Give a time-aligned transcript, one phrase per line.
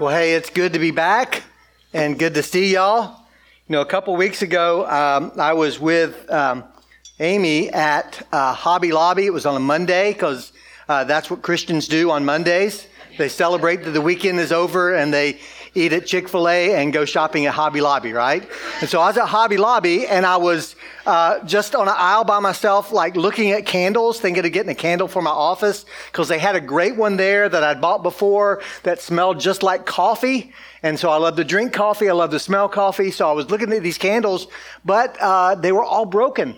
[0.00, 1.42] Well, hey, it's good to be back
[1.92, 3.20] and good to see y'all.
[3.68, 6.64] You know, a couple weeks ago, um, I was with um,
[7.18, 9.26] Amy at uh, Hobby Lobby.
[9.26, 10.52] It was on a Monday because
[10.88, 12.86] uh, that's what Christians do on Mondays.
[13.18, 15.38] They celebrate that the weekend is over and they
[15.74, 18.48] eat at Chick fil A and go shopping at Hobby Lobby, right?
[18.80, 20.76] And so I was at Hobby Lobby and I was
[21.06, 24.74] uh, just on an aisle by myself, like looking at candles, thinking of getting a
[24.74, 28.62] candle for my office because they had a great one there that I'd bought before
[28.82, 30.52] that smelled just like coffee.
[30.82, 32.08] And so I love to drink coffee.
[32.08, 33.10] I love to smell coffee.
[33.10, 34.46] So I was looking at these candles,
[34.84, 36.56] but uh, they were all broken.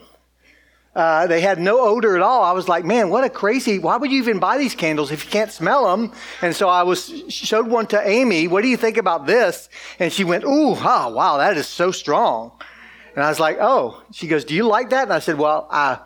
[0.94, 2.42] Uh, they had no odor at all.
[2.42, 5.24] I was like, man, what a crazy, why would you even buy these candles if
[5.24, 6.12] you can't smell them?
[6.42, 8.46] And so I was, showed one to Amy.
[8.46, 9.70] What do you think about this?
[9.98, 12.52] And she went, ooh, oh, wow, that is so strong.
[13.14, 15.04] And I was like, oh, she goes, do you like that?
[15.04, 15.98] And I said, well, I,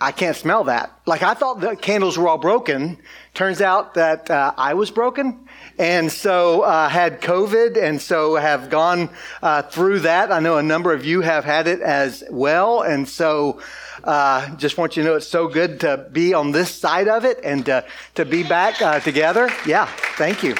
[0.00, 0.92] I can't smell that.
[1.06, 2.98] Like I thought the candles were all broken.
[3.32, 5.48] Turns out that uh, I was broken.
[5.78, 9.10] And so uh, had COVID and so have gone
[9.42, 10.30] uh, through that.
[10.30, 12.82] I know a number of you have had it as well.
[12.82, 13.60] And so
[14.06, 17.24] uh, just want you to know it's so good to be on this side of
[17.24, 19.50] it and to, to be back uh, together.
[19.66, 20.54] Yeah, thank you.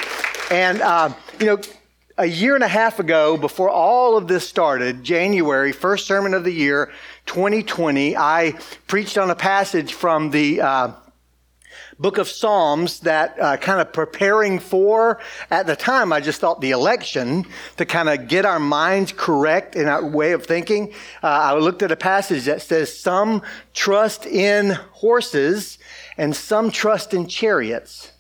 [0.51, 1.61] And, uh, you know,
[2.19, 6.45] a year and a half ago, before all of this started, January, first sermon of
[6.45, 6.91] the year,
[7.27, 8.55] 2020, I
[8.87, 10.93] preached on a passage from the uh,
[11.99, 15.19] book of Psalms that uh, kind of preparing for,
[15.51, 17.47] at the time, I just thought the election
[17.79, 20.93] to kind of get our minds correct in our way of thinking.
[21.23, 25.79] Uh, I looked at a passage that says, Some trust in horses
[26.17, 28.13] and some trust in chariots,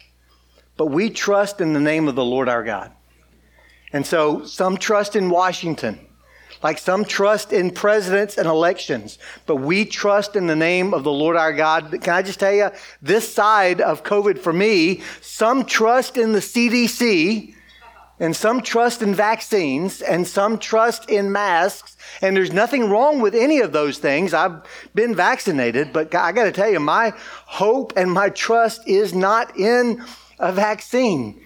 [0.76, 2.92] but we trust in the name of the Lord our God.
[3.92, 6.05] And so some trust in Washington,
[6.66, 11.12] like some trust in presidents and elections, but we trust in the name of the
[11.12, 11.96] Lord our God.
[12.02, 16.40] Can I just tell you, this side of COVID for me, some trust in the
[16.40, 17.54] CDC,
[18.18, 21.96] and some trust in vaccines, and some trust in masks.
[22.20, 24.34] And there's nothing wrong with any of those things.
[24.34, 24.60] I've
[24.92, 27.12] been vaccinated, but I got to tell you, my
[27.44, 30.04] hope and my trust is not in
[30.40, 31.40] a vaccine.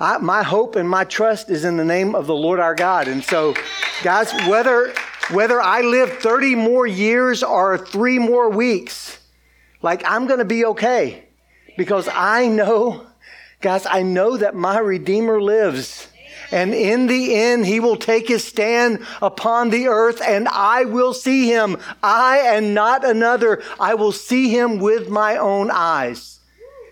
[0.00, 3.06] I, my hope and my trust is in the name of the Lord our God.
[3.06, 3.54] And so,
[4.02, 4.94] guys, whether
[5.30, 9.18] whether I live 30 more years or three more weeks,
[9.82, 11.24] like I'm going to be okay
[11.76, 13.06] because I know,
[13.60, 16.08] guys, I know that my Redeemer lives.
[16.50, 21.14] And in the end, he will take his stand upon the earth and I will
[21.14, 21.76] see him.
[22.02, 23.62] I and not another.
[23.78, 26.40] I will see him with my own eyes.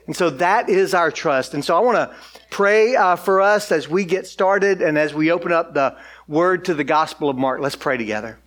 [0.06, 1.54] And so that is our trust.
[1.54, 2.16] And so I want to
[2.50, 6.64] pray uh, for us as we get started and as we open up the word
[6.66, 7.60] to the Gospel of Mark.
[7.60, 8.38] Let's pray together.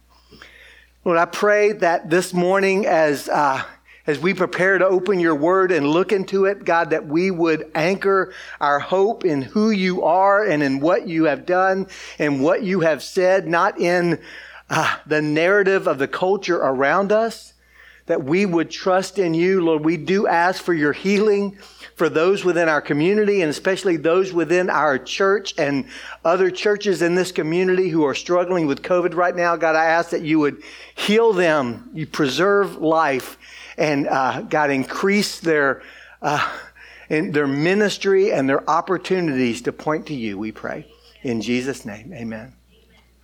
[1.04, 3.64] Lord, I pray that this morning, as uh,
[4.08, 7.72] as we prepare to open your word and look into it, God, that we would
[7.76, 12.64] anchor our hope in who you are and in what you have done and what
[12.64, 14.20] you have said, not in
[14.70, 17.51] uh, the narrative of the culture around us,
[18.12, 19.64] that we would trust in you.
[19.64, 21.58] Lord, we do ask for your healing
[21.96, 25.86] for those within our community and especially those within our church and
[26.26, 29.56] other churches in this community who are struggling with COVID right now.
[29.56, 30.62] God, I ask that you would
[30.94, 33.38] heal them, you preserve life,
[33.78, 35.82] and uh, God, increase their.
[36.22, 36.48] Uh,
[37.10, 40.88] in their ministry and their opportunities to point to you, we pray.
[41.24, 42.54] In Jesus' name, amen.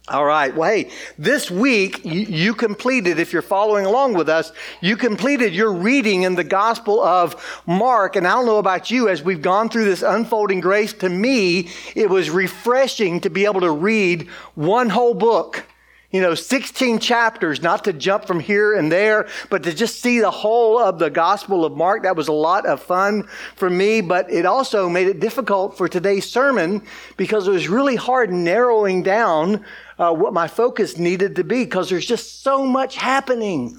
[0.09, 0.55] All right.
[0.55, 5.73] Well, hey, this week you, completed, if you're following along with us, you completed your
[5.73, 8.15] reading in the Gospel of Mark.
[8.15, 11.67] And I don't know about you, as we've gone through this unfolding grace, to me,
[11.93, 15.65] it was refreshing to be able to read one whole book.
[16.11, 20.19] You know, 16 chapters, not to jump from here and there, but to just see
[20.21, 22.03] the whole of the Gospel of Mark.
[22.03, 25.89] That was a lot of fun for me, but it also made it difficult for
[25.89, 26.81] today's sermon
[27.17, 29.65] because it was really hard narrowing down
[29.99, 33.77] uh, what my focus needed to be because there's just so much happening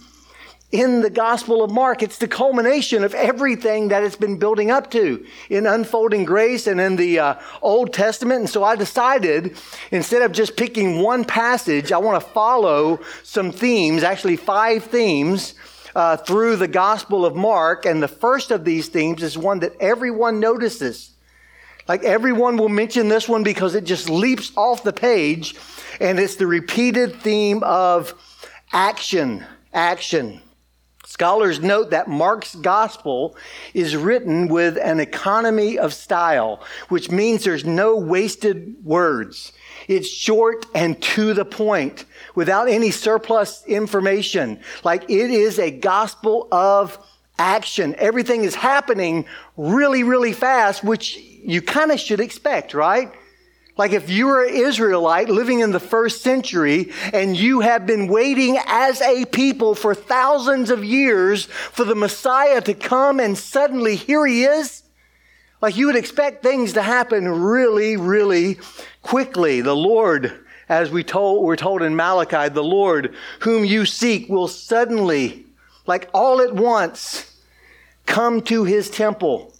[0.70, 2.02] in the Gospel of Mark.
[2.02, 6.80] It's the culmination of everything that it's been building up to in unfolding grace and
[6.80, 8.40] in the uh, Old Testament.
[8.40, 9.56] And so I decided
[9.90, 15.54] instead of just picking one passage, I want to follow some themes, actually five themes.
[15.94, 17.84] Uh, through the Gospel of Mark.
[17.84, 21.10] And the first of these themes is one that everyone notices.
[21.88, 25.56] Like everyone will mention this one because it just leaps off the page.
[25.98, 28.14] And it's the repeated theme of
[28.72, 29.44] action.
[29.72, 30.40] Action.
[31.18, 33.36] Scholars note that Mark's gospel
[33.74, 39.52] is written with an economy of style, which means there's no wasted words.
[39.88, 42.04] It's short and to the point
[42.36, 44.60] without any surplus information.
[44.84, 46.96] Like it is a gospel of
[47.36, 47.96] action.
[47.98, 49.24] Everything is happening
[49.56, 53.12] really, really fast, which you kind of should expect, right?
[53.78, 58.08] Like if you were an Israelite living in the first century and you have been
[58.08, 63.94] waiting as a people for thousands of years for the Messiah to come and suddenly
[63.94, 64.82] here he is,
[65.62, 68.58] like you would expect things to happen really, really
[69.02, 69.60] quickly.
[69.60, 74.48] The Lord, as we told, we're told in Malachi, the Lord whom you seek will
[74.48, 75.46] suddenly,
[75.86, 77.32] like all at once,
[78.06, 79.54] come to his temple.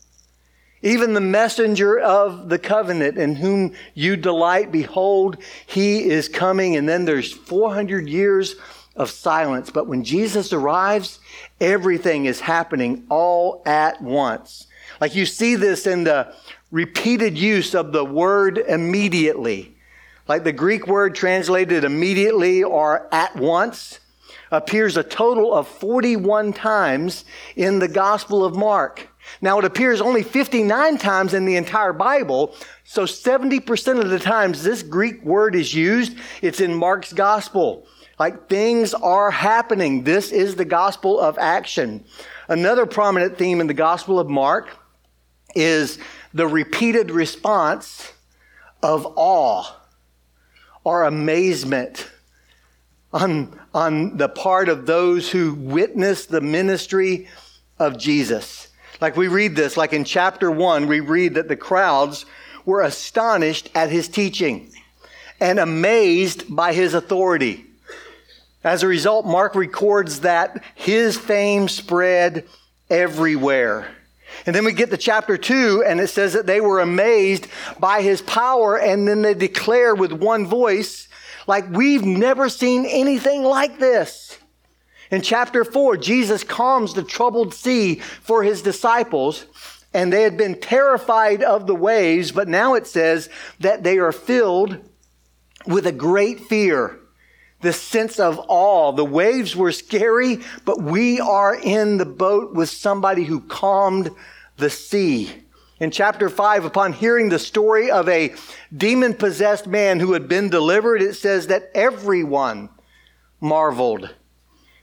[0.82, 6.76] Even the messenger of the covenant in whom you delight, behold, he is coming.
[6.76, 8.56] And then there's 400 years
[8.94, 9.70] of silence.
[9.70, 11.18] But when Jesus arrives,
[11.60, 14.66] everything is happening all at once.
[15.00, 16.34] Like you see this in the
[16.70, 19.74] repeated use of the word immediately.
[20.26, 24.00] Like the Greek word translated immediately or at once
[24.50, 27.24] appears a total of 41 times
[27.56, 29.08] in the Gospel of Mark.
[29.40, 32.54] Now, it appears only 59 times in the entire Bible,
[32.84, 37.86] so 70% of the times this Greek word is used, it's in Mark's Gospel.
[38.18, 40.02] Like things are happening.
[40.02, 42.04] This is the gospel of action.
[42.48, 44.70] Another prominent theme in the Gospel of Mark
[45.54, 45.98] is
[46.34, 48.12] the repeated response
[48.82, 49.72] of awe
[50.84, 52.08] or amazement
[53.12, 57.28] on, on the part of those who witness the ministry
[57.78, 58.67] of Jesus.
[59.00, 62.26] Like we read this, like in chapter one, we read that the crowds
[62.64, 64.72] were astonished at his teaching
[65.40, 67.64] and amazed by his authority.
[68.64, 72.44] As a result, Mark records that his fame spread
[72.90, 73.88] everywhere.
[74.46, 77.46] And then we get to chapter 2, and it says that they were amazed
[77.78, 81.08] by his power, and then they declare with one voice,
[81.46, 84.38] like, we've never seen anything like this.
[85.10, 89.46] In chapter 4, Jesus calms the troubled sea for his disciples,
[89.94, 94.12] and they had been terrified of the waves, but now it says that they are
[94.12, 94.78] filled
[95.66, 96.98] with a great fear,
[97.62, 98.92] the sense of awe.
[98.92, 104.10] The waves were scary, but we are in the boat with somebody who calmed
[104.58, 105.32] the sea.
[105.80, 108.34] In chapter 5, upon hearing the story of a
[108.76, 112.68] demon possessed man who had been delivered, it says that everyone
[113.40, 114.14] marveled.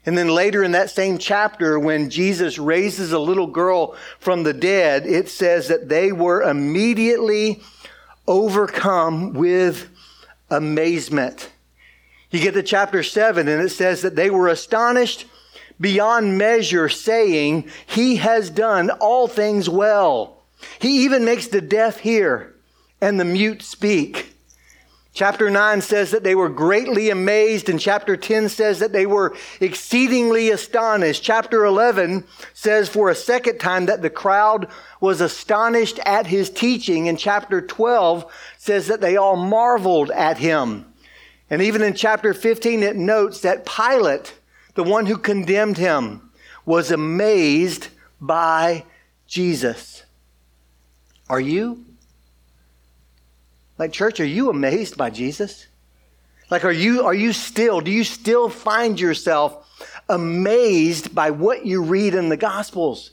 [0.06, 4.52] And then later in that same chapter, when Jesus raises a little girl from the
[4.52, 7.60] dead, it says that they were immediately
[8.28, 9.88] overcome with
[10.48, 11.50] amazement.
[12.30, 15.26] You get to chapter 7, and it says that they were astonished
[15.80, 20.44] beyond measure, saying, He has done all things well.
[20.78, 22.54] He even makes the deaf hear
[23.00, 24.35] and the mute speak.
[25.16, 29.34] Chapter 9 says that they were greatly amazed, and chapter 10 says that they were
[29.60, 31.22] exceedingly astonished.
[31.22, 34.68] Chapter 11 says for a second time that the crowd
[35.00, 40.84] was astonished at his teaching, and chapter 12 says that they all marveled at him.
[41.48, 44.34] And even in chapter 15, it notes that Pilate,
[44.74, 46.30] the one who condemned him,
[46.66, 47.88] was amazed
[48.20, 48.84] by
[49.26, 50.02] Jesus.
[51.30, 51.85] Are you?
[53.78, 55.66] Like, church, are you amazed by Jesus?
[56.50, 59.68] Like, are you, are you still, do you still find yourself
[60.08, 63.10] amazed by what you read in the Gospels?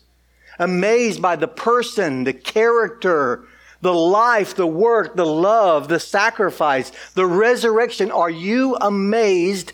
[0.60, 3.46] Amazed by the person, the character,
[3.82, 8.12] the life, the work, the love, the sacrifice, the resurrection.
[8.12, 9.74] Are you amazed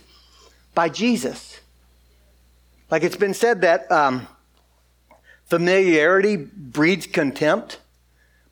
[0.73, 1.59] by Jesus?
[2.89, 4.27] Like it's been said that um,
[5.45, 7.79] familiarity breeds contempt.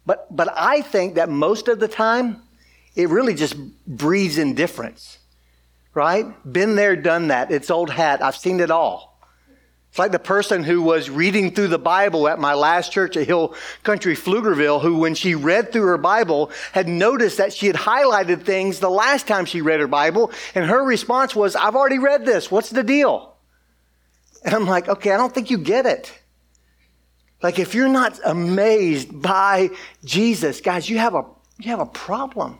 [0.08, 2.42] But, but I think that most of the time,
[2.96, 5.20] it really just breeds indifference,
[5.94, 6.26] right?
[6.50, 7.52] Been there, done that.
[7.52, 8.24] It's old hat.
[8.24, 9.20] I've seen it all.
[9.90, 13.28] It's like the person who was reading through the Bible at my last church at
[13.28, 17.76] Hill Country Pflugerville, who, when she read through her Bible, had noticed that she had
[17.76, 22.00] highlighted things the last time she read her Bible, and her response was, I've already
[22.00, 22.50] read this.
[22.50, 23.36] What's the deal?
[24.46, 26.18] And I'm like, okay, I don't think you get it.
[27.42, 29.70] Like if you're not amazed by
[30.04, 31.24] Jesus, guys, you have a
[31.60, 32.60] you have a problem.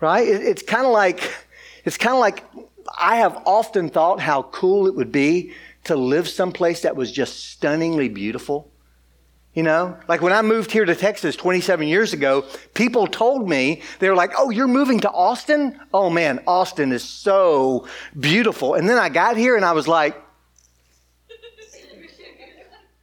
[0.00, 0.26] Right?
[0.26, 1.30] It, it's kind of like
[1.84, 2.44] it's kind of like
[2.98, 5.52] I have often thought how cool it would be
[5.84, 8.70] to live someplace that was just stunningly beautiful.
[9.54, 12.44] You know, like when I moved here to Texas 27 years ago,
[12.74, 15.78] people told me, they were like, oh, you're moving to Austin?
[15.92, 17.86] Oh man, Austin is so
[18.18, 18.74] beautiful.
[18.74, 20.20] And then I got here and I was like,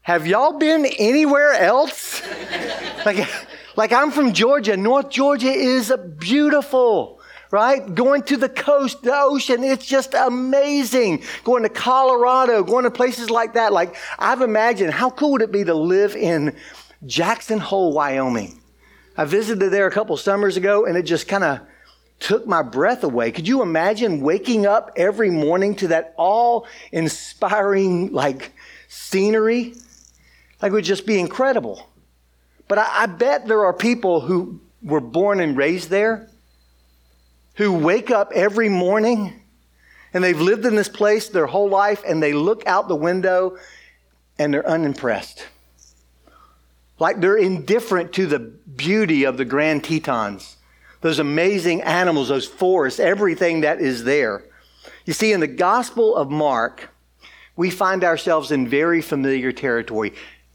[0.03, 2.24] have y'all been anywhere else?
[3.05, 3.29] like,
[3.75, 4.75] like I'm from Georgia.
[4.75, 7.93] North Georgia is beautiful, right?
[7.93, 11.24] Going to the coast, the ocean, it's just amazing.
[11.43, 13.74] Going to Colorado, going to places like that.
[13.74, 16.55] Like, I've imagined how cool would it be to live in
[17.05, 18.60] Jackson Hole, Wyoming?
[19.15, 21.60] I visited there a couple summers ago and it just kind of
[22.20, 23.31] took my breath away.
[23.31, 28.51] Could you imagine waking up every morning to that all inspiring, like,
[28.88, 29.75] scenery?
[30.61, 31.89] Like, it would just be incredible.
[32.67, 36.27] But I, I bet there are people who were born and raised there
[37.55, 39.41] who wake up every morning
[40.13, 43.57] and they've lived in this place their whole life and they look out the window
[44.37, 45.47] and they're unimpressed.
[46.99, 50.57] Like they're indifferent to the beauty of the Grand Tetons,
[51.01, 54.43] those amazing animals, those forests, everything that is there.
[55.05, 56.89] You see, in the Gospel of Mark,
[57.55, 60.13] we find ourselves in very familiar territory.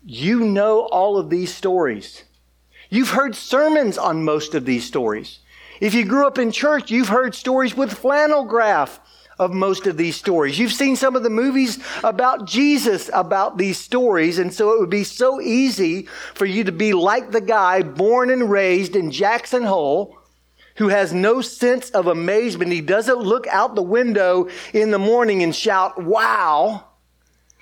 [0.08, 2.22] You know all of these stories.
[2.90, 5.40] You've heard sermons on most of these stories.
[5.80, 9.00] If you grew up in church, you've heard stories with flannel graph
[9.36, 10.60] of most of these stories.
[10.60, 14.90] You've seen some of the movies about Jesus about these stories, and so it would
[14.90, 19.64] be so easy for you to be like the guy born and raised in Jackson
[19.64, 20.16] Hole
[20.76, 22.70] who has no sense of amazement.
[22.70, 26.84] He doesn't look out the window in the morning and shout, Wow!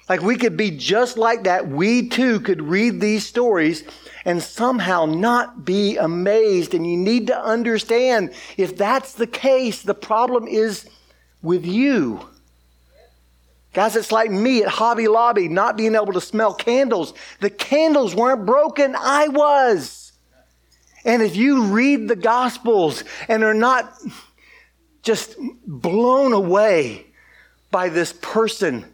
[0.08, 1.68] Like we could be just like that.
[1.68, 3.84] We too could read these stories
[4.24, 6.74] and somehow not be amazed.
[6.74, 10.88] And you need to understand if that's the case, the problem is
[11.42, 12.28] with you.
[13.72, 17.12] Guys, it's like me at Hobby Lobby not being able to smell candles.
[17.40, 20.12] The candles weren't broken, I was.
[21.04, 23.92] And if you read the Gospels and are not
[25.02, 27.06] just blown away
[27.70, 28.93] by this person,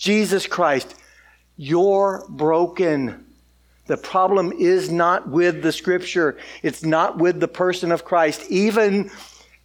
[0.00, 0.94] Jesus Christ,
[1.58, 3.26] you're broken.
[3.86, 6.38] The problem is not with the scripture.
[6.62, 8.50] It's not with the person of Christ.
[8.50, 9.10] Even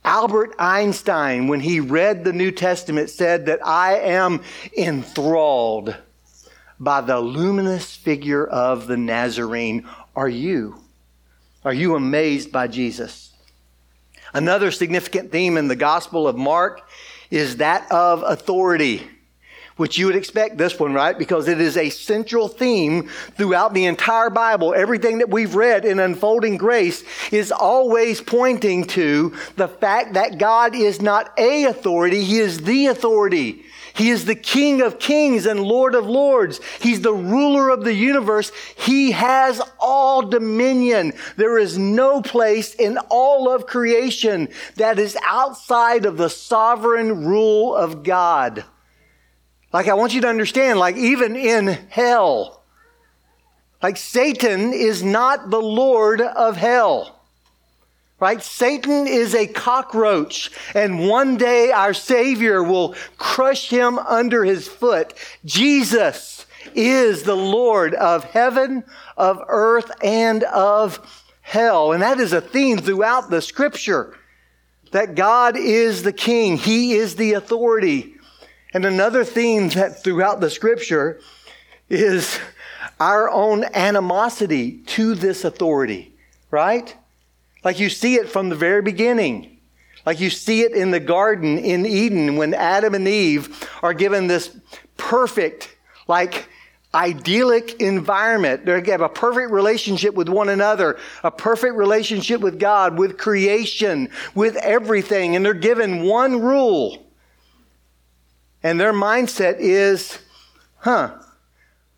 [0.04, 4.42] Albert Einstein, when he read the New Testament, said that I am
[4.78, 5.96] enthralled
[6.82, 9.88] by the luminous figure of the Nazarene.
[10.18, 10.82] Are you?
[11.64, 13.32] Are you amazed by Jesus?
[14.34, 16.82] Another significant theme in the Gospel of Mark
[17.32, 19.08] is that of authority
[19.78, 21.18] which you would expect this one, right?
[21.18, 24.74] Because it is a central theme throughout the entire Bible.
[24.74, 30.76] Everything that we've read in unfolding grace is always pointing to the fact that God
[30.76, 33.66] is not a authority, He is the authority.
[33.96, 36.60] He is the King of kings and Lord of lords.
[36.82, 38.52] He's the ruler of the universe.
[38.76, 41.14] He has all dominion.
[41.38, 47.74] There is no place in all of creation that is outside of the sovereign rule
[47.74, 48.66] of God.
[49.76, 52.64] Like, I want you to understand, like, even in hell,
[53.84, 57.20] like, Satan is not the Lord of hell.
[58.18, 58.42] Right?
[58.42, 65.14] Satan is a cockroach, and one day our Savior will crush him under his foot.
[65.44, 68.86] Jesus is the Lord of heaven,
[69.18, 71.02] of earth, and of
[71.42, 71.92] hell.
[71.92, 74.16] And that is a theme throughout the scripture
[74.92, 78.15] that God is the king, He is the authority.
[78.76, 81.22] And another theme that throughout the scripture
[81.88, 82.38] is
[83.00, 86.14] our own animosity to this authority,
[86.52, 86.94] right?
[87.64, 89.60] Like you see it from the very beginning.
[90.06, 94.28] Like you see it in the garden in Eden when Adam and Eve are given
[94.28, 94.54] this
[94.98, 95.74] perfect,
[96.10, 96.50] like,
[96.94, 98.66] idyllic environment.
[98.66, 104.10] They have a perfect relationship with one another, a perfect relationship with God, with creation,
[104.34, 105.38] with everything.
[105.38, 107.05] And they're given one rule
[108.66, 110.18] and their mindset is,
[110.78, 111.12] huh,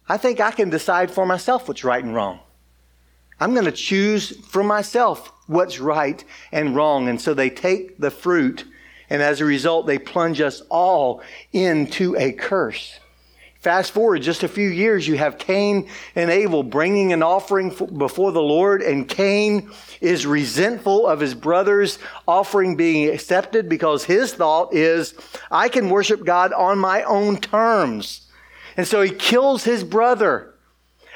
[0.09, 2.41] I think I can decide for myself what's right and wrong.
[3.39, 6.21] I'm going to choose for myself what's right
[6.51, 7.07] and wrong.
[7.07, 8.65] And so they take the fruit,
[9.09, 11.21] and as a result, they plunge us all
[11.53, 12.99] into a curse.
[13.67, 18.31] Fast forward just a few years, you have Cain and Abel bringing an offering before
[18.31, 19.69] the Lord, and Cain
[19.99, 25.15] is resentful of his brother's offering being accepted because his thought is,
[25.51, 28.29] I can worship God on my own terms.
[28.77, 30.53] And so he kills his brother.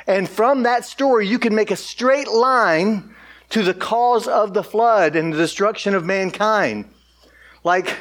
[0.06, 3.16] And from that story, you can make a straight line
[3.52, 6.84] to the cause of the flood and the destruction of mankind.
[7.64, 7.96] Like,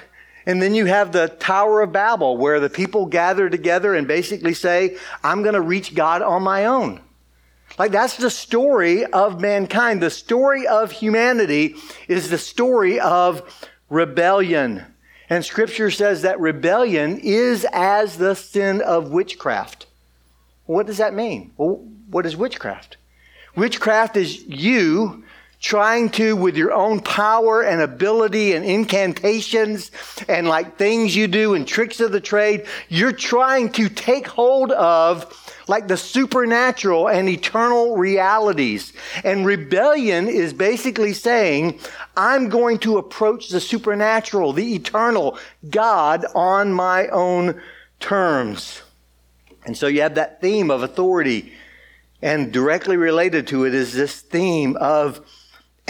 [0.47, 4.55] and then you have the Tower of Babel, where the people gather together and basically
[4.55, 7.01] say, I'm going to reach God on my own.
[7.79, 10.03] Like, that's the story of mankind.
[10.03, 11.77] The story of humanity
[12.09, 14.85] is the story of rebellion.
[15.29, 19.87] And scripture says that rebellion is as the sin of witchcraft.
[20.67, 21.53] What does that mean?
[21.57, 22.97] Well, what is witchcraft?
[23.55, 25.25] Witchcraft is you
[25.61, 29.91] trying to, with your own power and ability and incantations
[30.27, 34.73] and like things you do and tricks of the trade, you're trying to take hold
[34.73, 35.37] of
[35.69, 38.93] like the supernatural and eternal realities.
[39.23, 41.79] And rebellion is basically saying,
[42.17, 45.39] I'm going to approach the supernatural, the eternal
[45.69, 47.61] God on my own
[48.01, 48.83] terms.
[49.67, 51.53] And so you have that theme of authority.
[52.23, 55.21] And directly related to it is this theme of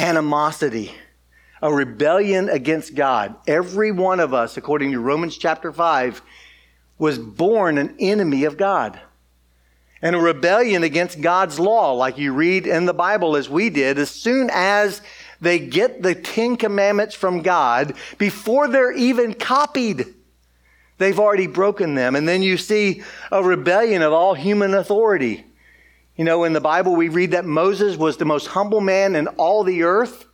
[0.00, 0.92] animosity,
[1.62, 3.34] a rebellion against God.
[3.46, 6.22] Every one of us, according to Romans chapter 5,
[6.98, 8.98] was born an enemy of God.
[10.02, 13.98] And a rebellion against God's law, like you read in the Bible as we did,
[13.98, 15.02] as soon as
[15.42, 20.06] they get the Ten Commandments from God, before they're even copied,
[20.96, 22.16] they've already broken them.
[22.16, 25.44] And then you see a rebellion of all human authority.
[26.20, 29.26] You know, in the Bible, we read that Moses was the most humble man in
[29.26, 30.26] all the earth.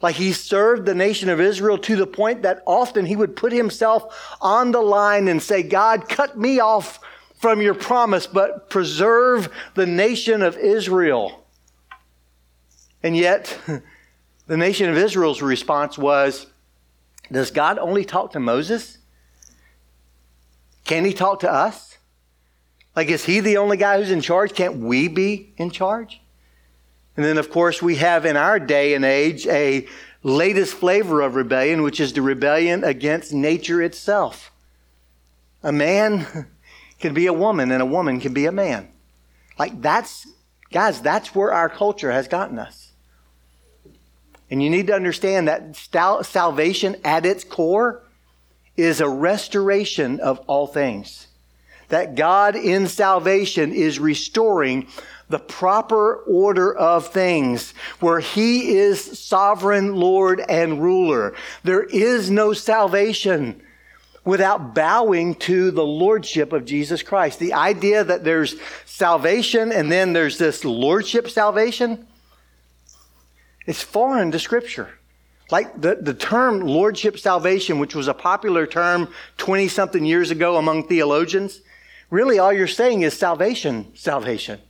[0.00, 3.52] Like he served the nation of Israel to the point that often he would put
[3.52, 7.00] himself on the line and say, God, cut me off
[7.34, 11.44] from your promise, but preserve the nation of Israel.
[13.02, 13.54] And yet,
[14.46, 16.46] the nation of Israel's response was,
[17.30, 18.96] Does God only talk to Moses?
[20.86, 21.87] Can he talk to us?
[22.98, 24.54] Like, is he the only guy who's in charge?
[24.54, 26.20] Can't we be in charge?
[27.16, 29.86] And then, of course, we have in our day and age a
[30.24, 34.50] latest flavor of rebellion, which is the rebellion against nature itself.
[35.62, 36.48] A man
[36.98, 38.88] can be a woman, and a woman can be a man.
[39.60, 40.26] Like, that's,
[40.72, 42.90] guys, that's where our culture has gotten us.
[44.50, 48.02] And you need to understand that salvation at its core
[48.76, 51.27] is a restoration of all things
[51.88, 54.88] that God in salvation is restoring
[55.28, 61.34] the proper order of things where he is sovereign Lord and ruler.
[61.64, 63.62] There is no salvation
[64.24, 67.38] without bowing to the lordship of Jesus Christ.
[67.38, 72.06] The idea that there's salvation and then there's this lordship salvation,
[73.66, 74.90] it's foreign to scripture.
[75.50, 80.58] Like the, the term lordship salvation, which was a popular term 20 something years ago
[80.58, 81.62] among theologians,
[82.10, 84.60] really all you're saying is salvation, salvation.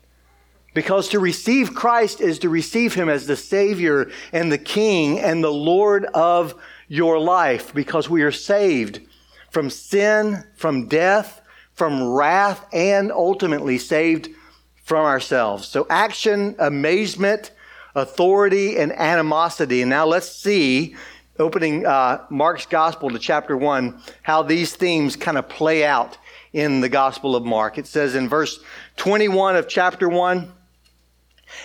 [0.75, 5.43] Because to receive Christ is to receive Him as the Savior and the King and
[5.43, 6.55] the Lord of
[6.89, 9.01] your life because we are saved
[9.51, 11.41] from sin, from death,
[11.75, 14.29] from wrath, and ultimately saved
[14.85, 15.69] from ourselves.
[15.69, 17.51] So action, amazement,
[17.95, 19.83] authority, and animosity.
[19.83, 20.97] And now let's see,
[21.39, 26.19] opening uh, Mark's Gospel to chapter 1, how these themes kind of play out
[26.53, 27.79] in the Gospel of Mark.
[27.79, 28.61] It says in verse
[28.97, 30.53] 21 of chapter 1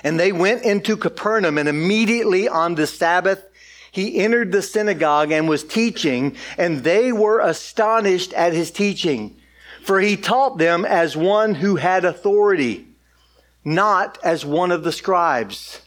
[0.04, 3.44] And they went into Capernaum, and immediately on the Sabbath,
[3.92, 9.38] he entered the synagogue and was teaching, and they were astonished at his teaching.
[9.84, 12.88] For he taught them as one who had authority,
[13.64, 15.82] not as one of the scribes.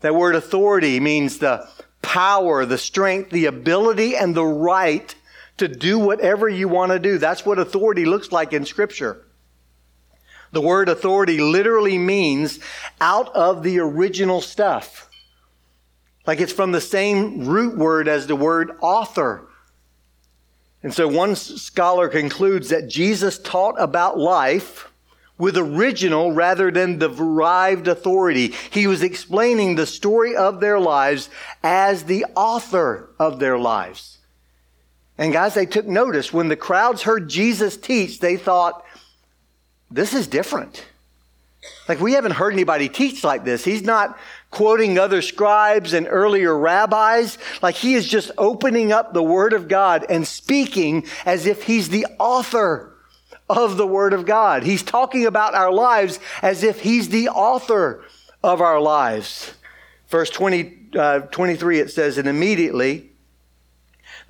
[0.00, 1.68] That word authority means the
[2.02, 5.14] power, the strength, the ability, and the right
[5.58, 7.18] to do whatever you want to do.
[7.18, 9.24] That's what authority looks like in Scripture.
[10.52, 12.58] The word authority literally means
[13.00, 15.08] out of the original stuff.
[16.26, 19.48] Like it's from the same root word as the word author.
[20.82, 24.90] And so one scholar concludes that Jesus taught about life
[25.38, 28.54] with original rather than the derived authority.
[28.70, 31.30] He was explaining the story of their lives
[31.62, 34.18] as the author of their lives.
[35.18, 36.32] And guys, they took notice.
[36.32, 38.84] When the crowds heard Jesus teach, they thought,
[39.90, 40.84] this is different.
[41.88, 43.64] Like, we haven't heard anybody teach like this.
[43.64, 44.18] He's not
[44.50, 47.38] quoting other scribes and earlier rabbis.
[47.60, 51.88] Like, he is just opening up the Word of God and speaking as if he's
[51.88, 52.92] the author
[53.48, 54.62] of the Word of God.
[54.62, 58.02] He's talking about our lives as if he's the author
[58.42, 59.54] of our lives.
[60.08, 63.11] Verse 20, uh, 23, it says, And immediately,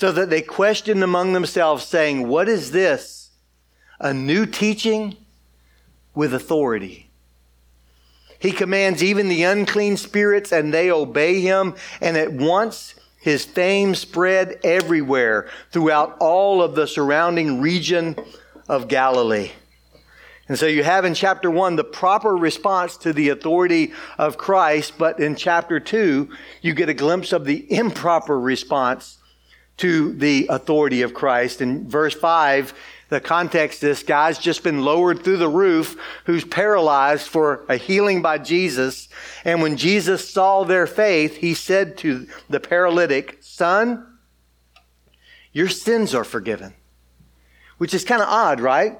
[0.00, 3.32] so that they questioned among themselves, saying, What is this?
[3.98, 5.14] A new teaching
[6.14, 7.10] with authority.
[8.38, 11.74] He commands even the unclean spirits and they obey him.
[12.00, 18.16] And at once his fame spread everywhere throughout all of the surrounding region
[18.70, 19.50] of Galilee.
[20.48, 24.94] And so you have in chapter one the proper response to the authority of Christ,
[24.96, 26.30] but in chapter two,
[26.62, 29.18] you get a glimpse of the improper response
[29.80, 31.60] to the authority of Christ.
[31.60, 32.72] In verse five,
[33.08, 38.22] the context this guy's just been lowered through the roof who's paralyzed for a healing
[38.22, 39.08] by Jesus.
[39.44, 44.06] And when Jesus saw their faith, he said to the paralytic, Son,
[45.52, 46.74] your sins are forgiven.
[47.78, 48.98] Which is kind of odd, right?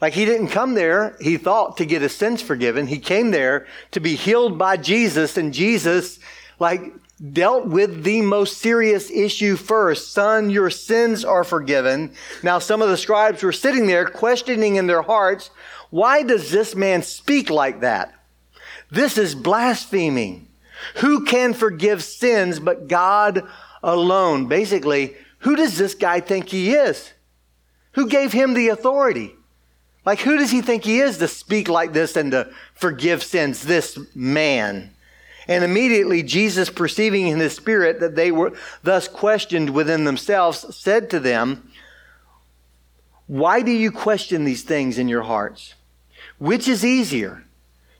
[0.00, 2.86] Like he didn't come there, he thought, to get his sins forgiven.
[2.86, 6.20] He came there to be healed by Jesus, and Jesus,
[6.58, 6.82] like,
[7.30, 10.12] dealt with the most serious issue first.
[10.12, 12.12] Son, your sins are forgiven.
[12.42, 15.50] Now, some of the scribes were sitting there questioning in their hearts,
[15.90, 18.12] why does this man speak like that?
[18.90, 20.48] This is blaspheming.
[20.96, 23.46] Who can forgive sins but God
[23.82, 24.48] alone?
[24.48, 27.12] Basically, who does this guy think he is?
[27.92, 29.34] Who gave him the authority?
[30.04, 33.62] Like, who does he think he is to speak like this and to forgive sins?
[33.62, 34.90] This man.
[35.48, 38.52] And immediately Jesus, perceiving in his spirit that they were
[38.82, 41.70] thus questioned within themselves, said to them,
[43.26, 45.74] Why do you question these things in your hearts?
[46.38, 47.44] Which is easier?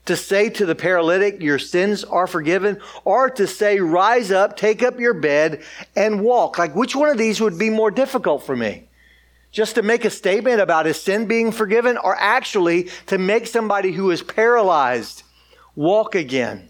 [0.05, 4.83] To say to the paralytic, Your sins are forgiven, or to say, Rise up, take
[4.83, 5.63] up your bed,
[5.95, 6.57] and walk?
[6.57, 8.87] Like, which one of these would be more difficult for me?
[9.53, 13.91] just to make a statement about his sin being forgiven, or actually to make somebody
[13.91, 15.21] who is paralyzed
[15.75, 16.69] walk again.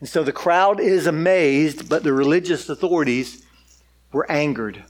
[0.00, 3.44] And so the crowd is amazed, but the religious authorities
[4.12, 4.84] were angered.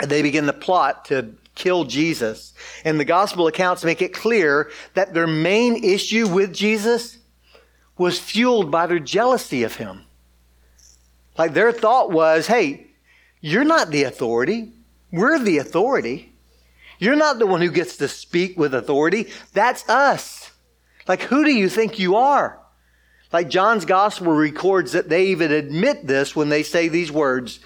[0.00, 2.54] And they begin to plot to kill Jesus.
[2.84, 7.18] And the gospel accounts make it clear that their main issue with Jesus
[7.98, 10.04] was fueled by their jealousy of him.
[11.36, 12.86] Like their thought was, hey,
[13.40, 14.72] you're not the authority.
[15.12, 16.32] We're the authority.
[16.98, 19.28] You're not the one who gets to speak with authority.
[19.52, 20.50] That's us.
[21.08, 22.58] Like, who do you think you are?
[23.32, 27.60] Like, John's gospel records that they even admit this when they say these words.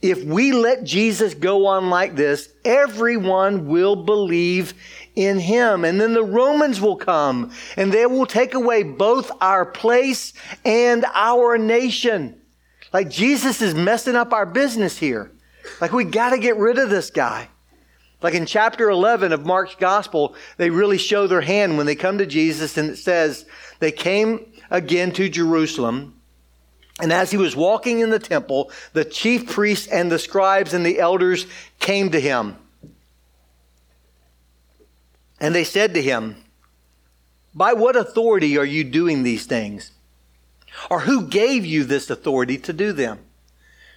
[0.00, 4.74] If we let Jesus go on like this, everyone will believe
[5.14, 5.84] in him.
[5.84, 10.32] And then the Romans will come and they will take away both our place
[10.64, 12.40] and our nation.
[12.92, 15.30] Like Jesus is messing up our business here.
[15.80, 17.48] Like we got to get rid of this guy.
[18.20, 22.18] Like in chapter 11 of Mark's gospel, they really show their hand when they come
[22.18, 23.46] to Jesus and it says
[23.80, 26.18] they came again to Jerusalem.
[27.00, 30.84] And as he was walking in the temple, the chief priests and the scribes and
[30.84, 31.46] the elders
[31.78, 32.56] came to him.
[35.38, 36.36] And they said to him,
[37.54, 39.92] By what authority are you doing these things?
[40.90, 43.18] Or who gave you this authority to do them?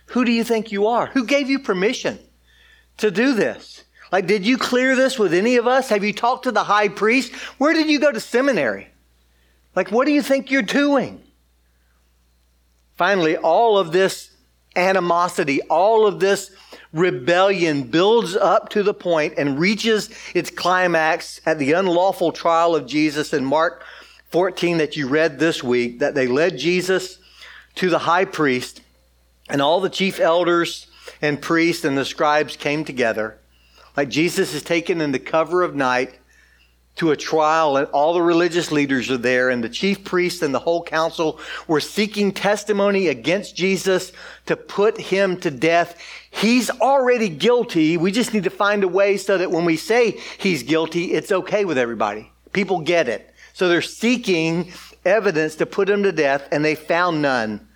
[0.07, 1.07] Who do you think you are?
[1.07, 2.19] Who gave you permission
[2.97, 3.83] to do this?
[4.11, 5.89] Like, did you clear this with any of us?
[5.89, 7.33] Have you talked to the high priest?
[7.57, 8.89] Where did you go to seminary?
[9.75, 11.21] Like, what do you think you're doing?
[12.95, 14.31] Finally, all of this
[14.75, 16.51] animosity, all of this
[16.93, 22.87] rebellion builds up to the point and reaches its climax at the unlawful trial of
[22.87, 23.83] Jesus in Mark
[24.31, 27.19] 14 that you read this week that they led Jesus
[27.75, 28.81] to the high priest,
[29.49, 30.87] and all the chief elders
[31.21, 33.37] and priests and the scribes came together.
[33.97, 36.17] Like Jesus is taken in the cover of night
[36.95, 40.53] to a trial, and all the religious leaders are there, and the chief priests and
[40.53, 44.13] the whole council were seeking testimony against Jesus
[44.45, 45.97] to put him to death.
[46.31, 47.97] He's already guilty.
[47.97, 51.31] We just need to find a way so that when we say he's guilty, it's
[51.31, 52.31] okay with everybody.
[52.53, 53.33] People get it.
[53.53, 54.71] So they're seeking
[55.03, 57.67] evidence to put him to death, and they found none.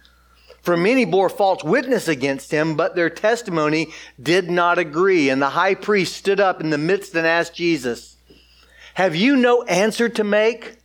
[0.61, 3.87] For many bore false witness against him, but their testimony
[4.21, 5.29] did not agree.
[5.29, 8.17] And the high priest stood up in the midst and asked Jesus,
[8.95, 10.77] Have you no answer to make?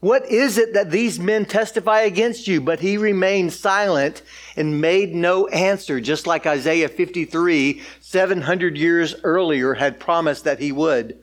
[0.00, 2.60] What is it that these men testify against you?
[2.60, 4.22] But he remained silent
[4.56, 10.72] and made no answer, just like Isaiah 53, 700 years earlier, had promised that he
[10.72, 11.18] would.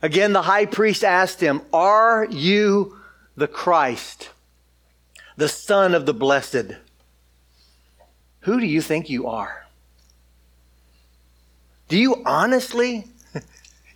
[0.00, 2.96] Again, the high priest asked him, Are you
[3.36, 4.30] the Christ?
[5.36, 6.76] the Son of the Blessed.
[8.40, 9.66] Who do you think you are?
[11.88, 13.06] Do you honestly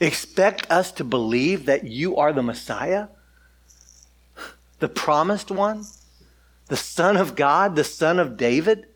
[0.01, 3.09] expect us to believe that you are the Messiah?
[4.79, 5.85] The promised one?
[6.67, 7.77] The Son of God?
[7.77, 8.87] The Son of David?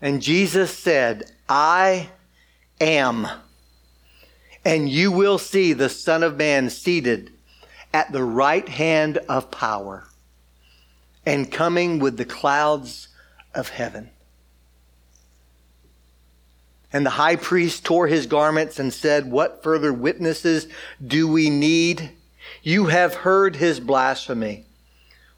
[0.00, 2.10] And Jesus said, I
[2.80, 3.26] am.
[4.64, 7.32] And you will see the Son of Man seated
[7.92, 10.06] at the right hand of power
[11.26, 13.08] and coming with the clouds
[13.54, 14.10] of heaven.
[16.92, 20.66] And the high priest tore his garments and said, What further witnesses
[21.04, 22.10] do we need?
[22.62, 24.66] You have heard his blasphemy.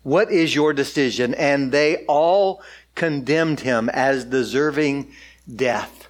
[0.02, 1.34] What is your decision?
[1.34, 2.62] And they all
[2.94, 5.12] condemned him as deserving
[5.54, 6.08] death.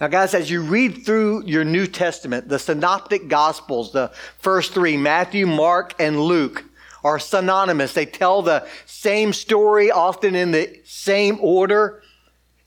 [0.00, 4.96] Now, guys, as you read through your New Testament, the synoptic gospels, the first three,
[4.96, 6.64] Matthew, Mark, and Luke,
[7.04, 7.92] are synonymous.
[7.92, 12.02] They tell the same story, often in the same order.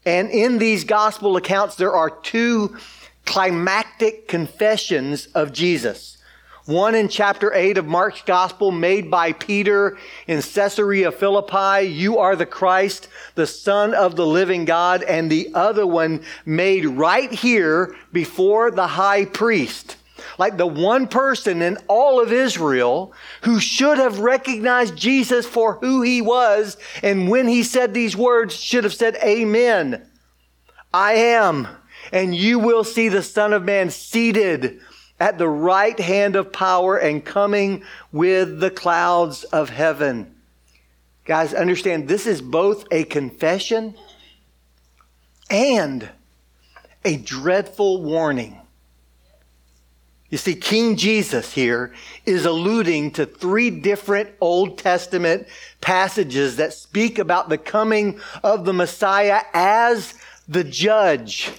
[0.07, 2.77] And in these gospel accounts, there are two
[3.25, 6.15] climactic confessions of Jesus.
[6.63, 12.37] One in chapter 8 of Mark's gospel made by Peter in Caesarea Philippi, you are
[12.37, 15.03] the Christ, the Son of the living God.
[15.03, 19.96] And the other one made right here before the high priest.
[20.37, 26.01] Like the one person in all of Israel who should have recognized Jesus for who
[26.01, 26.77] he was.
[27.03, 30.05] And when he said these words, should have said, Amen.
[30.93, 31.67] I am.
[32.11, 34.79] And you will see the Son of Man seated
[35.19, 40.35] at the right hand of power and coming with the clouds of heaven.
[41.25, 43.95] Guys, understand this is both a confession
[45.49, 46.09] and
[47.03, 48.59] a dreadful warning.
[50.29, 51.93] You see, King Jesus here
[52.25, 55.47] is alluding to three different Old Testament
[55.79, 60.13] passages that speak about the coming of the Messiah as
[60.47, 61.49] the judge.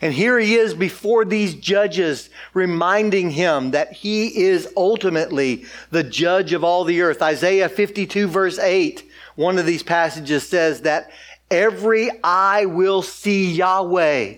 [0.00, 6.52] And here he is before these judges, reminding him that he is ultimately the judge
[6.52, 7.22] of all the earth.
[7.22, 9.02] Isaiah 52, verse 8,
[9.34, 11.10] one of these passages says that
[11.50, 14.34] every eye will see Yahweh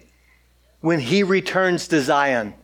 [0.80, 2.54] when he returns to Zion.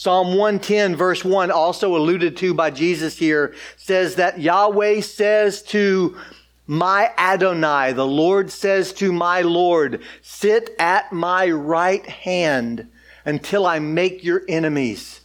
[0.00, 6.16] Psalm 110, verse 1, also alluded to by Jesus here, says that Yahweh says to
[6.66, 12.90] my Adonai, the Lord says to my Lord, sit at my right hand
[13.26, 15.20] until I make your enemies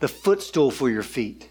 [0.00, 1.48] the footstool for your feet.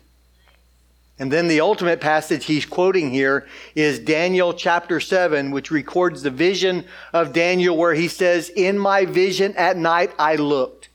[1.18, 6.30] And then the ultimate passage he's quoting here is Daniel chapter 7, which records the
[6.30, 10.89] vision of Daniel where he says, In my vision at night I looked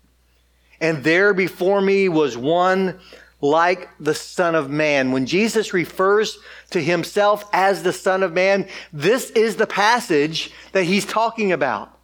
[0.84, 3.00] and there before me was one
[3.40, 5.12] like the Son of Man.
[5.12, 6.38] When Jesus refers
[6.70, 11.98] to himself as the Son of Man, this is the passage that he's talking about.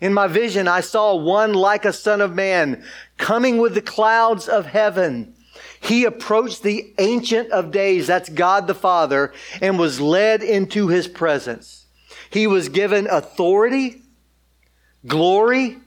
[0.00, 2.82] In my vision, I saw one like a Son of Man
[3.18, 5.34] coming with the clouds of heaven.
[5.78, 11.06] He approached the Ancient of Days, that's God the Father, and was led into his
[11.06, 11.84] presence.
[12.30, 14.00] He was given authority,
[15.06, 15.81] glory,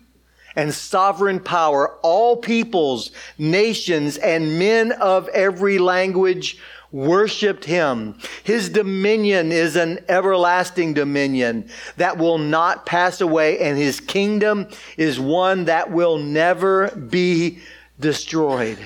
[0.56, 6.58] and sovereign power, all peoples, nations, and men of every language
[6.92, 8.18] worshiped him.
[8.44, 15.20] His dominion is an everlasting dominion that will not pass away, and his kingdom is
[15.20, 17.60] one that will never be
[18.00, 18.78] destroyed.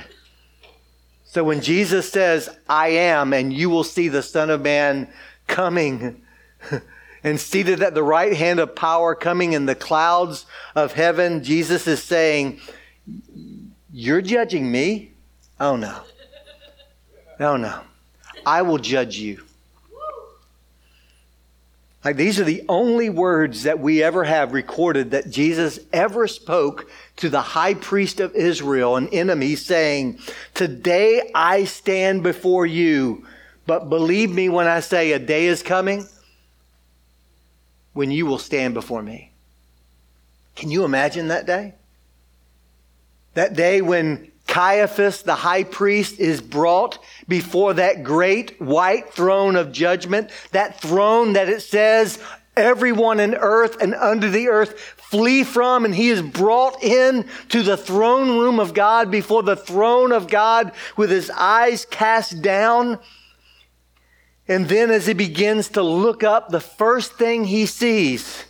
[1.24, 5.08] So when Jesus says, I am, and you will see the Son of Man
[5.46, 6.24] coming,
[7.24, 11.88] and seated at the right hand of power, coming in the clouds of heaven, Jesus
[11.88, 12.60] is saying,
[13.92, 15.12] You're judging me?
[15.60, 16.02] Oh no.
[17.40, 17.82] Oh no.
[18.46, 19.44] I will judge you.
[22.06, 26.90] Like these are the only words that we ever have recorded that Jesus ever spoke
[27.18, 30.20] to the high priest of Israel, an enemy, saying,
[30.54, 33.26] Today I stand before you,
[33.66, 36.08] but believe me when I say a day is coming
[37.94, 39.32] when you will stand before me.
[40.56, 41.76] Can you imagine that day?
[43.34, 46.98] That day when Caiaphas, the high priest, is brought
[47.28, 52.22] before that great white throne of judgment, that throne that it says
[52.58, 57.64] everyone in earth and under the earth flee from, and he is brought in to
[57.64, 63.00] the throne room of God before the throne of God with his eyes cast down
[64.50, 68.46] and then as he begins to look up, the first thing he sees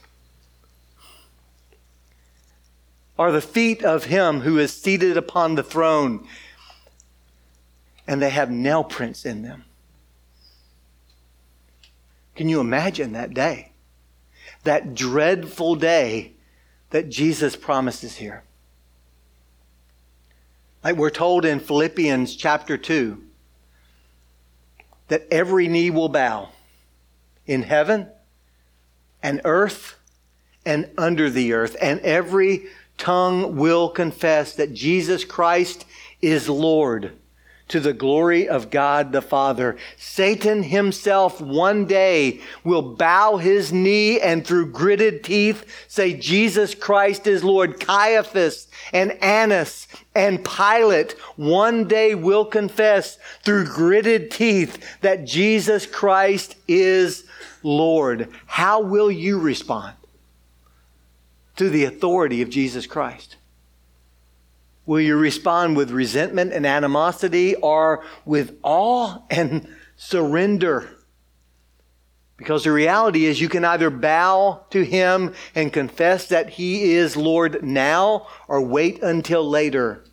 [3.20, 6.26] are the feet of him who is seated upon the throne.
[8.08, 9.66] And they have nail prints in them.
[12.34, 13.74] Can you imagine that day?
[14.64, 16.36] That dreadful day
[16.92, 18.46] that Jesus promises here.
[20.82, 23.22] Like we're told in Philippians chapter 2
[25.10, 26.50] that every knee will bow
[27.46, 28.08] in heaven
[29.22, 29.96] and earth
[30.66, 32.68] and under the earth, and every
[32.98, 35.86] tongue will confess that Jesus Christ
[36.22, 37.19] is Lord
[37.70, 39.78] to the glory of God the Father.
[39.96, 47.28] Satan himself one day will bow his knee and through gritted teeth say, Jesus Christ
[47.28, 47.80] is Lord.
[47.80, 56.56] Caiaphas and Annas and Pilate one day will confess through gritted teeth that Jesus Christ
[56.68, 57.26] is
[57.64, 58.30] Lord.
[58.48, 59.96] How will you respond
[61.56, 63.36] to the authority of Jesus Christ?
[64.90, 70.90] Will you respond with resentment and animosity or with awe and surrender?
[72.38, 77.16] Because the reality is, you can either bow to Him and confess that He is
[77.16, 80.04] Lord now or wait until later.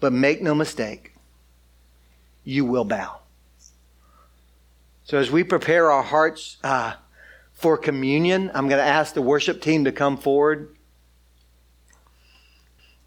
[0.00, 1.12] But make no mistake,
[2.42, 3.18] you will bow.
[5.04, 6.94] So as we prepare our hearts uh,
[7.52, 10.77] for communion, I'm going to ask the worship team to come forward.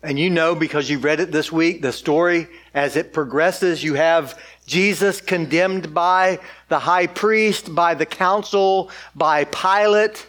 [0.04, 3.94] And you know, because you've read it this week, the story as it progresses, you
[3.94, 10.26] have Jesus condemned by the high priest, by the council, by Pilate.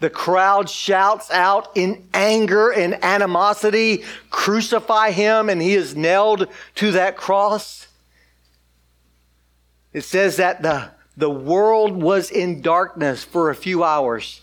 [0.00, 6.92] The crowd shouts out in anger and animosity, crucify him, and he is nailed to
[6.92, 7.86] that cross.
[9.92, 14.40] It says that the, the world was in darkness for a few hours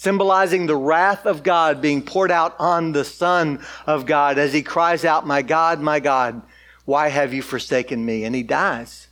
[0.00, 4.62] symbolizing the wrath of God being poured out on the Son of God as he
[4.62, 6.40] cries out, My God, my God,
[6.86, 8.24] why have you forsaken me?
[8.24, 9.08] And he dies.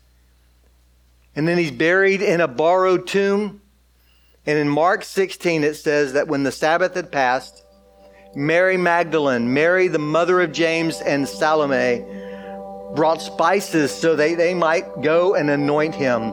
[1.36, 3.60] And then he's buried in a borrowed tomb.
[4.46, 7.62] And in Mark 16, it says that when the Sabbath had passed,
[8.34, 12.02] Mary Magdalene, Mary, the mother of James, and Salome
[12.96, 16.32] brought spices so they, they might go and anoint him.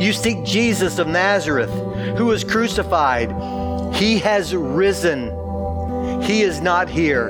[0.00, 1.70] You seek Jesus of Nazareth,
[2.16, 3.30] who was crucified.
[3.94, 5.30] He has risen.
[6.22, 7.28] He is not here.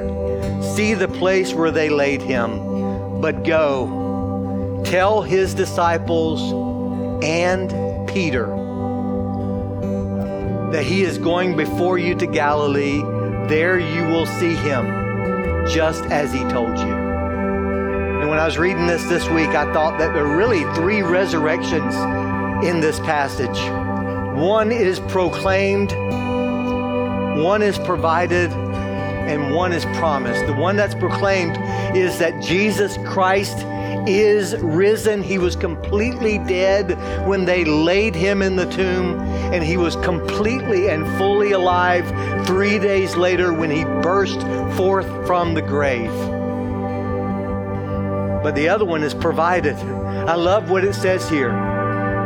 [0.74, 3.20] See the place where they laid him.
[3.20, 6.40] But go, tell his disciples
[7.22, 8.46] and Peter
[10.72, 13.02] that he is going before you to Galilee.
[13.48, 16.94] There you will see him, just as he told you.
[18.22, 21.02] And when I was reading this this week, I thought that there are really three
[21.02, 21.94] resurrections
[22.62, 23.58] in this passage.
[24.38, 25.92] One is proclaimed,
[27.42, 30.46] one is provided, and one is promised.
[30.46, 31.56] The one that's proclaimed
[31.96, 33.58] is that Jesus Christ
[34.06, 35.22] is risen.
[35.22, 39.20] He was completely dead when they laid him in the tomb,
[39.52, 42.06] and he was completely and fully alive
[42.46, 44.40] three days later when he burst
[44.76, 46.12] forth from the grave.
[48.42, 49.76] But the other one is provided.
[49.76, 51.71] I love what it says here.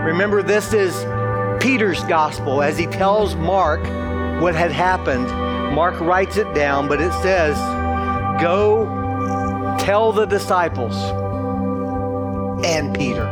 [0.07, 0.95] Remember, this is
[1.61, 3.83] Peter's gospel as he tells Mark
[4.40, 5.27] what had happened.
[5.75, 7.57] Mark writes it down, but it says,
[8.40, 8.87] Go
[9.81, 10.95] tell the disciples
[12.64, 13.25] and Peter.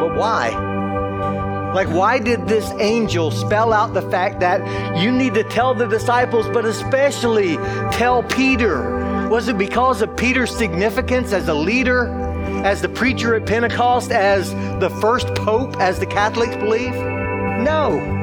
[0.00, 1.72] But why?
[1.74, 5.86] Like, why did this angel spell out the fact that you need to tell the
[5.86, 7.58] disciples, but especially
[7.92, 9.28] tell Peter?
[9.28, 12.25] Was it because of Peter's significance as a leader?
[12.64, 16.94] As the preacher at Pentecost, as the first pope, as the Catholics believe?
[16.94, 18.14] No.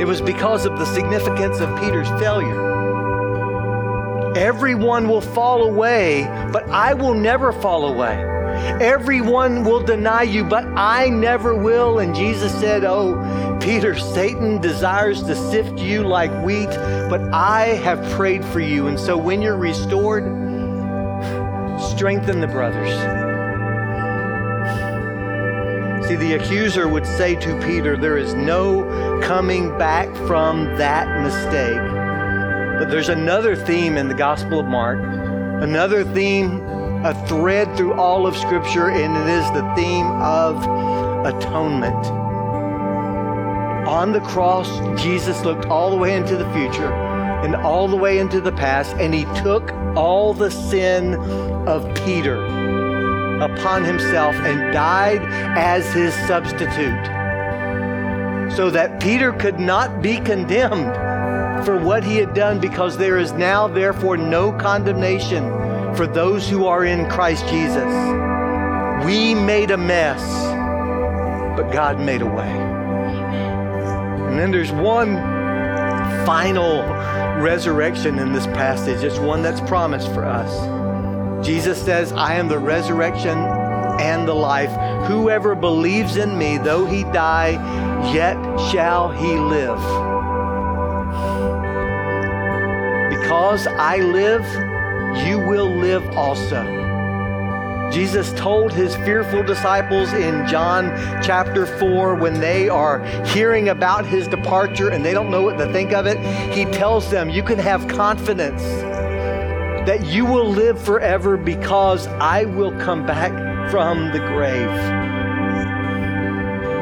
[0.00, 2.72] It was because of the significance of Peter's failure.
[4.36, 8.32] Everyone will fall away, but I will never fall away.
[8.80, 12.00] Everyone will deny you, but I never will.
[12.00, 16.70] And Jesus said, Oh, Peter, Satan desires to sift you like wheat,
[17.08, 18.88] but I have prayed for you.
[18.88, 20.24] And so when you're restored,
[21.94, 22.90] strengthen the brothers.
[26.08, 31.80] See, the accuser would say to Peter, There is no coming back from that mistake.
[32.78, 34.98] But there's another theme in the Gospel of Mark,
[35.62, 36.60] another theme
[37.04, 40.56] a thread through all of Scripture, and it is the theme of
[41.26, 42.06] atonement.
[43.86, 44.68] On the cross,
[45.00, 47.03] Jesus looked all the way into the future
[47.44, 51.14] and all the way into the past, and he took all the sin
[51.68, 52.42] of Peter
[53.40, 55.20] upon himself and died
[55.56, 57.04] as his substitute
[58.56, 60.94] so that Peter could not be condemned
[61.64, 65.44] for what he had done because there is now, therefore, no condemnation
[65.94, 67.92] for those who are in Christ Jesus.
[69.04, 70.22] We made a mess,
[71.56, 72.48] but God made a way.
[74.28, 75.33] And then there's one
[76.24, 76.82] final
[77.42, 79.02] resurrection in this passage.
[79.02, 81.46] It's one that's promised for us.
[81.46, 84.70] Jesus says, I am the resurrection and the life.
[85.06, 87.52] Whoever believes in me, though he die,
[88.12, 88.36] yet
[88.70, 89.78] shall he live.
[93.10, 94.44] Because I live,
[95.26, 96.83] you will live also.
[97.92, 100.90] Jesus told his fearful disciples in John
[101.22, 105.72] chapter 4 when they are hearing about his departure and they don't know what to
[105.72, 106.18] think of it,
[106.52, 108.62] he tells them, You can have confidence
[109.86, 113.32] that you will live forever because I will come back
[113.70, 114.70] from the grave.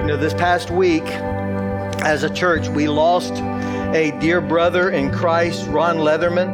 [0.03, 1.05] You know, this past week,
[2.05, 3.35] as a church, we lost
[3.95, 6.49] a dear brother in Christ, Ron Leatherman.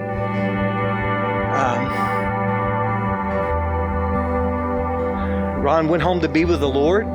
[1.54, 2.07] Um,
[5.68, 7.06] Ron went home to be with the Lord,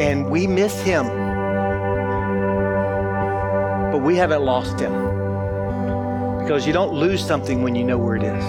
[0.00, 1.06] and we miss him.
[3.92, 4.92] But we haven't lost him
[6.40, 8.44] because you don't lose something when you know where it is.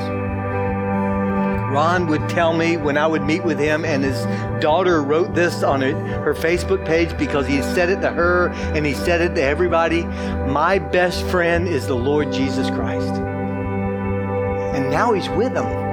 [1.72, 4.20] Ron would tell me when I would meet with him, and his
[4.60, 8.96] daughter wrote this on her Facebook page because he said it to her and he
[8.96, 10.02] said it to everybody.
[10.48, 13.14] My best friend is the Lord Jesus Christ.
[14.74, 15.93] And now he's with them.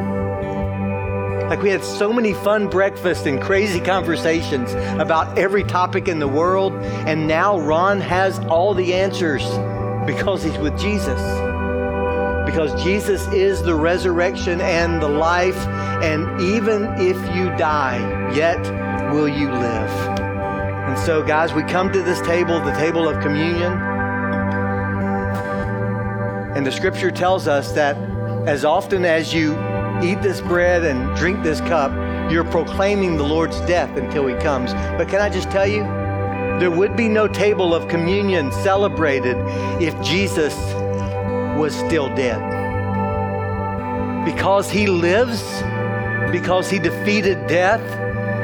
[1.51, 6.28] Like we had so many fun breakfasts and crazy conversations about every topic in the
[6.28, 9.44] world, and now Ron has all the answers
[10.07, 11.20] because he's with Jesus
[12.46, 15.57] because Jesus is the resurrection and the life,
[16.03, 17.98] and even if you die,
[18.34, 18.61] yet
[19.12, 19.90] will you live.
[20.88, 23.72] And so, guys, we come to this table, the table of communion,
[26.57, 27.96] and the scripture tells us that
[28.48, 29.55] as often as you
[30.05, 31.92] eat this bread and drink this cup,
[32.30, 34.72] you're proclaiming the Lord's death until he comes.
[34.72, 35.82] But can I just tell you,
[36.61, 39.36] there would be no table of communion celebrated
[39.80, 40.55] if Jesus
[41.59, 42.38] was still dead.
[44.24, 45.42] Because he lives,
[46.30, 47.80] because he defeated death,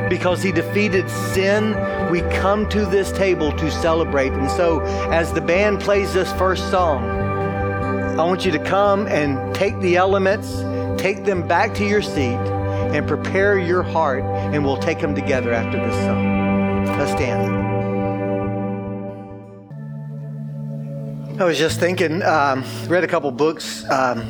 [0.08, 1.74] because he defeated sin,
[2.10, 4.32] we come to this table to celebrate.
[4.32, 4.80] And so,
[5.10, 7.04] as the band plays this first song,
[8.18, 10.48] I want you to come and take the elements,
[10.96, 12.38] take them back to your seat,
[12.94, 16.86] and prepare your heart, and we'll take them together after this song.
[16.98, 17.66] Let's stand.
[21.38, 24.20] I was just thinking, um, read a couple books um,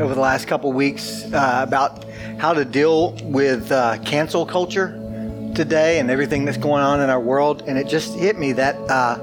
[0.00, 2.04] over the last couple weeks uh, about
[2.38, 5.00] how to deal with uh, cancel culture
[5.54, 7.62] today and everything that's going on in our world.
[7.68, 9.18] And it just hit me that uh,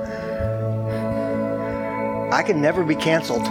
[2.31, 3.45] I can never be canceled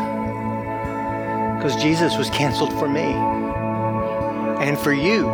[1.60, 3.12] because Jesus was canceled for me
[4.64, 5.26] and for you.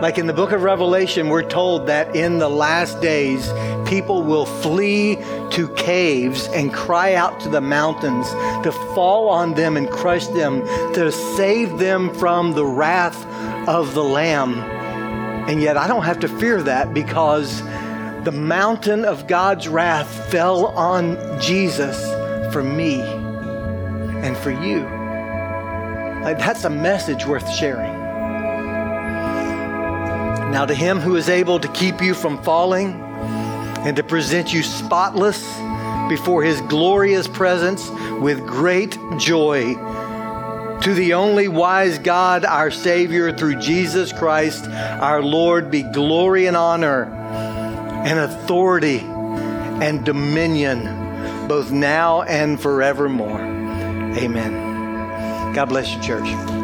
[0.00, 3.52] Like in the book of Revelation, we're told that in the last days,
[3.86, 5.16] people will flee
[5.50, 8.26] to caves and cry out to the mountains
[8.64, 10.62] to fall on them and crush them,
[10.94, 13.26] to save them from the wrath
[13.68, 14.60] of the Lamb.
[15.46, 17.62] And yet I don't have to fear that because
[18.24, 22.02] the mountain of God's wrath fell on Jesus
[22.50, 23.19] for me
[24.22, 24.80] and for you.
[26.22, 28.00] Like that's a message worth sharing.
[30.50, 33.00] Now, to him who is able to keep you from falling
[33.84, 35.40] and to present you spotless
[36.08, 37.88] before his glorious presence
[38.20, 39.74] with great joy,
[40.82, 46.56] to the only wise God, our Savior, through Jesus Christ, our Lord, be glory and
[46.56, 53.59] honor and authority and dominion, both now and forevermore.
[54.16, 55.52] Amen.
[55.52, 56.59] God bless you, church.